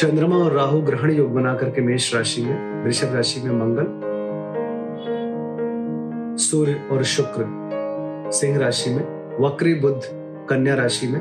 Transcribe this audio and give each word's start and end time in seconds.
चंद्रमा 0.00 0.36
और 0.36 0.52
राहु 0.52 0.80
ग्रहण 0.80 1.10
योग 1.10 1.34
बना 1.34 1.54
करके 1.54 1.80
मेष 1.80 2.14
राशि 2.14 2.42
में, 2.42 2.84
वृषभ 2.84 3.14
राशि 3.14 3.40
में 3.40 3.52
मंगल, 3.52 3.86
सूर्य 6.36 6.88
और 6.90 7.02
शुक्र 7.02 7.44
सिंह 8.32 8.58
राशि 8.58 8.90
में, 8.90 9.02
वक्री 9.40 9.74
बुद्ध 9.74 10.00
कन्या 10.50 10.74
राशि 10.74 11.08
में, 11.08 11.20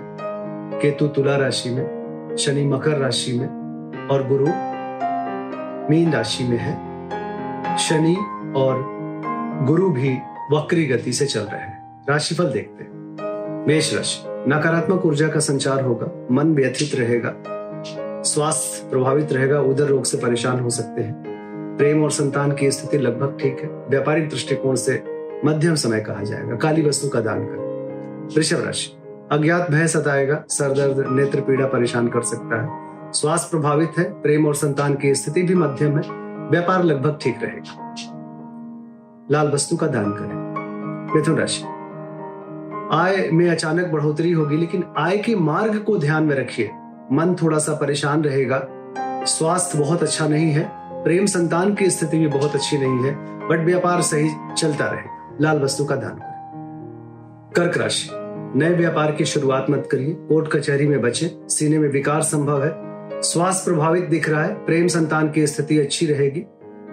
केतु 0.81 1.07
तुला 1.07 1.35
राशि 1.35 1.69
में, 1.69 2.35
शनि 2.39 2.65
मकर 2.65 2.97
राशि 2.97 3.33
में 3.33 3.47
और 4.07 4.27
गुरु 4.27 4.45
मीन 5.89 6.11
राशि 6.13 6.43
में 6.43 6.57
है। 6.57 6.73
शनि 7.77 8.15
और 8.55 8.85
गुरु 9.67 9.89
भी 9.89 10.17
वक्री 10.51 10.85
गति 10.85 11.13
से 11.13 11.25
चल 11.25 11.41
रहे 11.41 11.61
हैं। 11.61 12.05
राशिफल 12.09 12.45
देखते 12.45 12.83
हैं। 12.83 12.91
मेष 13.67 13.95
राशि, 13.95 14.23
नकारात्मक 14.27 15.05
ऊर्जा 15.05 15.27
का 15.27 15.39
संचार 15.39 15.81
होगा, 15.81 16.27
मन 16.31 16.55
व्यथित 16.55 16.95
रहेगा 16.95 17.35
स्वास्थ्य 18.23 18.89
प्रभावित 18.89 19.33
रहेगा, 19.33 19.61
उदर 19.61 19.83
रोग 19.83 20.03
से 20.03 20.17
परेशान 20.17 20.59
हो 20.59 20.69
सकते 20.69 21.01
हैं। 21.01 21.23
प्रेम 21.77 22.03
और 22.03 22.11
संतान 22.11 22.51
की 22.51 22.71
स्थिति 22.71 22.97
लगभग 22.97 23.37
ठीक 23.41 23.59
है। 23.59 23.69
व्यापारिक 23.69 24.29
दृष्टिकोण 24.29 24.75
से 24.75 25.03
मध्यम 25.45 25.75
समय 25.75 26.01
कहा 26.01 26.23
जाएगा। 26.23 26.55
काली 26.55 26.81
वस्तु 26.81 27.09
का 27.09 27.19
दान 27.19 27.39
करें। 27.39 27.69
वृषभ 28.35 28.65
राशि। 28.65 28.95
अज्ञात 29.31 29.71
भय 29.71 29.87
सताएगा 29.87 30.43
सरदर्द 30.49 31.05
नेत्र 31.11 31.41
पीड़ा 31.41 31.67
परेशान 31.67 32.07
कर 32.07 32.21
सकता 32.21 32.61
है। 32.61 32.89
स्वास्थ्य 33.13 33.47
प्रभावित 33.51 33.91
है, 33.97 34.21
प्रेम 34.21 34.47
और 34.47 34.55
संतान 34.55 34.95
की 34.95 35.15
स्थिति 35.15 35.43
भी 35.43 35.55
मध्यम 35.55 35.99
है। 35.99 36.11
व्यापार 36.49 36.83
लगभग 36.83 37.19
ठीक 37.21 37.35
रहेगा। 37.43 37.95
लाल 39.31 39.51
वस्तु 39.51 39.75
का 39.75 39.87
दान 39.87 40.11
करें। 40.11 40.49
मिथुन 41.15 41.35
राशि। 41.35 41.63
आय 42.91 43.29
में 43.33 43.49
अचानक 43.49 43.87
बढ़ोतरी 43.87 44.31
होगी, 44.31 44.57
लेकिन 44.57 44.83
आय 44.97 45.17
के 45.17 45.35
मार्ग 45.35 45.77
को 45.77 45.97
ध्यान 45.97 46.23
में 46.23 46.35
रखिए। 46.35 46.71
मन 47.11 47.35
थोड़ा 47.35 47.57
सा 47.57 47.73
परेशान 47.73 48.23
रहेगा। 48.23 48.67
स्वास्थ्य 49.25 49.79
बहुत 49.79 50.03
अच्छा 50.03 50.27
नहीं 50.27 50.51
है। 50.51 50.71
प्रेम 51.03 51.25
संतान 51.25 51.75
की 51.75 51.89
स्थिति 51.89 52.17
भी 52.17 52.27
बहुत 52.27 52.55
अच्छी 52.55 52.77
नहीं 52.77 53.03
है। 53.03 53.15
बट 53.47 53.65
व्यापार 53.65 54.01
सही 54.01 54.29
चलता 54.57 54.85
रहे। 54.85 55.01
लाल 55.41 55.59
वस्तु 55.59 55.85
का 55.85 55.95
दान 55.95 56.15
करें। 56.15 56.39
कर्क 57.55 57.77
राशि। 57.77 58.09
नए 58.59 58.69
व्यापार 58.69 59.11
की 59.11 59.25
शुरुआत 59.25 59.65
मत 59.69 59.89
करिए। 59.91 60.13
कोर्ट 60.13 60.51
कचहरी 60.51 60.87
में 60.87 61.01
बचे। 61.01 61.37
सीने 61.49 61.79
में 61.79 61.89
विकार 61.89 62.21
संभव 62.21 62.63
है। 62.63 62.71
स्वास्थ्य 63.21 63.71
प्रभावित 63.71 64.05
दिख 64.05 64.29
रहा 64.29 64.43
है। 64.43 64.65
प्रेम 64.65 64.87
संतान 64.87 65.31
की 65.31 65.47
स्थिति 65.47 65.79
अच्छी 65.79 66.05
रहेगी। 66.05 66.45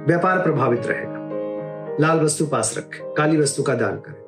व्यापार 0.06 0.38
प्रभावित 0.38 0.82
रहेगा। 0.86 1.16
लाल 2.00 2.20
वस्तु 2.20 2.46
पास 2.46 2.74
रखें। 2.78 3.14
काली 3.14 3.36
वस्तु 3.36 3.62
का 3.62 3.74
दान 3.74 3.96
करें। 3.96 4.26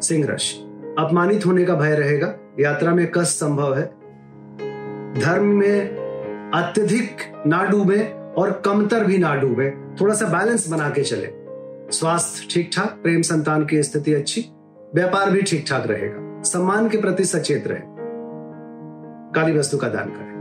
सिंह 0.00 0.26
राशि। 0.26 0.58
अपमानित 0.98 1.46
होने 1.46 1.64
का 1.64 1.74
भय 1.74 1.94
रहेगा। 1.94 2.34
यात्रा 2.60 2.94
में 2.94 3.10
कष्ट 3.10 3.36
संभव 3.36 3.78
है। 3.78 4.03
धर्म 5.20 5.44
में 5.44 5.80
अत्यधिक 6.54 7.16
ना 7.46 7.64
डूबे 7.64 8.14
और 8.36 8.62
कमतर 8.64 9.04
भी 9.04 9.18
ना 9.18 9.34
डूबे। 9.34 9.70
थोड़ा 10.00 10.14
सा 10.14 10.26
बैलेंस 10.26 10.68
बना 10.68 10.90
के 10.90 11.02
चले। 11.02 11.30
स्वास्थ्य 11.92 12.48
ठीक 12.50 12.70
ठाक, 12.76 12.98
प्रेम 13.02 13.22
संतान 13.22 13.66
की 13.66 13.82
स्थिति 13.82 14.14
अच्छी, 14.14 14.44
व्यापार 14.94 15.30
भी 15.30 15.42
ठीक 15.42 15.64
ठाक 15.68 15.86
रहेगा। 15.86 16.42
सम्मान 16.42 16.88
के 16.88 16.98
प्रति 16.98 17.24
सचेत 17.24 17.66
रहे। 17.66 17.80
काली 19.34 19.58
वस्तु 19.58 19.78
का 19.78 19.88
दान 19.88 20.04
करें। 20.04 20.34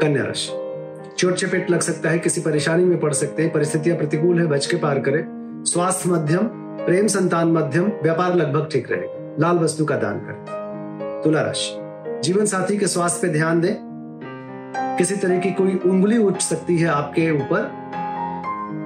कन्या 0.00 0.24
राशि। 0.24 0.52
चोट 1.18 1.34
चपेट 1.34 1.70
लग 1.70 1.80
सकता 1.80 2.10
है, 2.10 2.18
किसी 2.18 2.40
परेशानी 2.40 2.84
में 2.84 3.00
पड़ 3.00 3.12
सकते 3.12 3.42
हैं, 3.42 3.52
परिस्थितियाँ 3.52 3.98
प्रतिकूल 3.98 4.40
है, 4.40 4.46
बच 4.46 4.66
के 4.66 4.76
पार 4.76 4.98
करें। 4.98 5.24
स्वास्थ्य 5.64 6.10
मध्यम, 6.10 6.42
प्रेम 6.86 7.06
संतान 7.06 7.48
मध्यम, 7.48 7.92
व्यापार 8.02 8.34
लगभग 8.34 8.68
ठीक 8.72 8.92
रहेगा। 8.92 9.36
लाल 9.40 9.56
वस्तु 9.56 9.84
का 9.84 9.96
दान 9.96 10.18
करें। 10.18 10.44
तुला 11.24 11.42
राशि। 11.42 11.85
जीवन 12.22 12.44
साथी 12.44 12.78
के 12.78 12.86
स्वास्थ्य 12.86 13.26
पे 13.26 13.32
ध्यान 13.32 13.60
दें। 13.60 13.74
किसी 14.98 15.16
तरह 15.16 15.38
की 15.38 15.50
कोई 15.50 15.80
उंगली 15.86 16.18
उठ 16.18 16.38
सकती 16.38 16.78
है 16.78 16.88
आपके 16.88 17.30
ऊपर। 17.30 17.72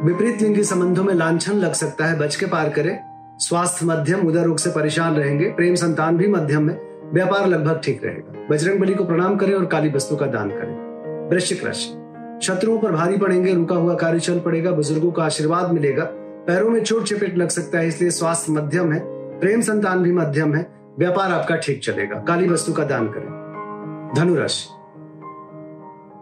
विपरीत 0.04 0.42
लिंगी 0.42 0.64
संबंधों 0.64 1.04
में 1.04 1.14
लांछन 1.14 1.52
लग 1.52 1.72
सकता 1.72 2.06
है, 2.06 2.18
बच 2.18 2.36
के 2.36 2.46
पार 2.46 2.68
करें। 2.68 2.98
स्वास्थ्य 3.38 3.86
मध्यम, 3.86 4.26
उदर 4.26 4.42
रोग 4.42 4.58
से 4.58 4.70
परेशान 4.70 5.14
रहेंगे। 5.14 5.44
प्रेम 5.44 5.74
संतान 5.74 6.16
भी 6.16 6.28
मध्यम 6.28 6.70
है। 6.70 6.80
व्यापार 7.12 7.46
लगभग 7.46 7.80
ठीक 7.84 8.04
रहेगा। 8.04 8.46
बजरंग 8.50 8.80
बली 8.80 8.94
को 8.94 9.04
प्रणाम 9.04 9.36
करें 9.36 9.54
और 9.54 9.66
काली 9.66 9.90
वस्तु 9.90 10.16
का 10.16 10.26
दान 10.26 10.50
करें। 10.50 11.30
वृश्चिक 11.30 11.64
राशि। 11.64 11.96
शत्रुओं 12.46 12.78
पर 12.78 12.92
भारी 12.92 13.16
पड़ेंगे, 13.16 13.54
रुका 13.54 13.74
हुआ 13.74 13.94
कार्य 13.94 14.20
चल 14.20 14.40
पड़ेगा, 14.40 14.70
बुज़ुर्गों 14.70 15.12
का 15.12 15.24
आशीर्वाद 15.24 15.72
मिलेगा। 15.72 16.04
पैरों 16.46 16.70
में 16.70 16.84
चोट 16.84 17.04
चपेट 17.04 17.38
लग 17.38 17.48
सकता 17.48 17.78
है, 17.78 17.88
इसलिए 17.88 18.10
स्वास्थ्य 18.10 18.52
मध्यम 18.52 18.92
है। 18.92 19.00
प्रेम 19.40 19.60
संतान 19.60 20.02
भी 20.02 20.12
मध्यम 20.12 20.54
है। 20.54 20.79
व्यापार 20.98 21.32
आपका 21.32 21.56
ठीक 21.56 21.82
चलेगा। 21.82 22.16
काली 22.18 22.48
वस्तु 22.48 22.72
का 22.72 22.84
दान 22.84 23.06
करें। 23.08 23.28
धनुराशि, 24.16 24.68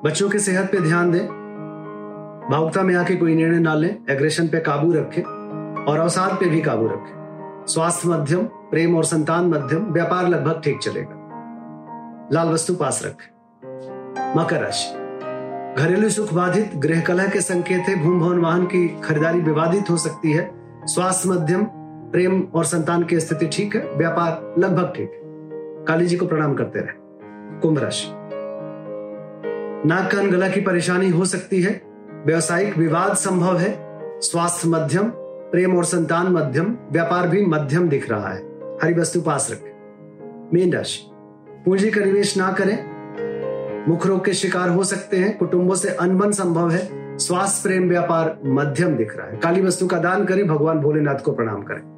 बच्चों 0.05 0.29
के 0.31 0.39
सेहत 0.39 0.71
पे 0.73 0.81
ध्यान 0.81 1.11
दें। 1.11 1.27
भावुकता 2.51 2.83
में 2.83 2.95
आके 2.95 3.17
कोई 3.17 3.35
निर्णय 3.35 3.59
ना 3.59 3.75
लें। 3.75 3.97
एग्रेशन 4.11 4.49
पे 4.49 4.61
काबू 4.61 4.93
रखें 4.93 5.23
और 5.85 5.99
अवसाद 5.99 6.35
पे 6.35 6.47
भी 6.47 6.61
काबू 6.61 6.87
रखें। 6.87 7.65
स्वास्थ्य 7.69 8.09
मध्यम, 8.09 8.43
प्रेम 8.71 8.97
और 8.97 9.05
संतान 9.05 9.47
मध्यम, 9.47 9.85
व्यापार 9.85 10.29
लगभग 10.29 10.61
ठीक 10.65 10.79
चलेगा। 10.79 12.29
लाल 12.33 12.49
वस्तु 12.49 12.75
पास 12.75 13.03
रखें। 13.05 13.31
मकर 14.37 14.61
राशि, 14.61 14.95
घरेलू 15.83 16.09
सुख 16.09 16.33
बाधित 16.35 16.77
गृह 16.77 17.01
कलह 17.01 17.29
के 17.29 17.41
संकेत 17.41 17.89
है। 17.89 18.03
भूम 18.03 18.21
भवन 18.21 18.39
वाहन 18.39 18.65
की 18.67 18.89
खरीदारी 19.05 19.41
विवादित 19.41 19.91
हो 19.91 19.97
सकती 19.97 20.33
है। 20.33 20.51
स्वास्थ्य 20.85 21.29
मध्यम 21.29 21.67
प्रेम 22.13 22.43
और 22.55 22.65
संतान 22.65 23.03
की 23.03 23.21
स्थिति 23.21 23.47
ठीक 23.47 23.77
है, 23.77 23.93
व्यापार 23.95 24.55
लगभग 24.59 24.93
ठीक 24.97 25.11
है। 25.13 25.21
काली 25.85 26.07
जी 26.07 26.17
को 26.17 26.27
प्रणाम 26.27 26.55
करते 26.55 26.79
रहे। 26.79 26.93
कुंभ 27.61 27.79
राशि। 27.79 28.09
नाक 29.89 30.13
कान 30.13 30.31
गला 30.31 30.49
की 30.49 30.61
परेशानी 30.61 31.11
हो 31.11 31.25
सकती 31.25 31.63
है। 31.63 31.83
व्यवसायिक 32.27 32.79
विवाद 32.79 33.17
संभव 33.17 33.57
है। 33.57 34.01
स्वास्थ्य 34.21 34.69
मध्यम, 34.69 35.05
प्रेम 35.53 35.77
और 35.77 35.85
संतान 35.85 36.33
मध्यम, 36.33 36.77
व्यापार 36.93 37.29
भी 37.29 37.47
मध्यम 37.47 37.89
दिख 37.89 38.11
रहा 38.11 38.29
है। 38.29 38.43
हरी 38.83 38.95
वस्तु 38.95 39.21
पास 39.21 39.49
रखें। 39.51 39.71
मीन 40.55 40.73
राशि। 40.73 41.11
पूंजी 41.65 41.91
का 41.91 42.01
निवेश 42.01 42.37
ना 42.37 42.53
करें। 42.53 42.99
मुख 43.89 44.07
रोग 44.07 44.25
के 44.25 44.33
शिकार 44.33 44.69
हो 44.69 44.85
सकते 44.85 45.17
हैं। 45.17 45.39
कुटुंबों 45.39 45.75
से 45.75 45.89
अनबन 45.89 46.31
संभव 46.31 46.71
है। 46.71 47.17
स्वास्थ्य, 47.19 47.69
प्रेम, 47.69 47.89
व्यापार 47.89 48.39
मध्यम 48.45 48.97
दिख 48.97 49.17
रहा 49.17 49.27
है। 49.27 49.37
काली 49.37 49.63
वस्तु 49.63 49.87
का 49.87 49.99
दान 49.99 50.25
करें। 50.25 50.49
भगवान 50.49 50.79
भोलेनाथ 50.79 51.19
को 51.25 51.33
प्रणाम 51.33 51.63
करें। 51.63 51.98